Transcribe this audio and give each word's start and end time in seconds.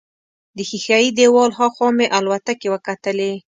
د 0.55 0.57
ښیښه 0.69 0.97
یي 1.03 1.09
دیوال 1.17 1.51
هاخوا 1.59 1.89
مې 1.97 2.07
الوتکې 2.17 2.67
وکتلې. 2.71 3.33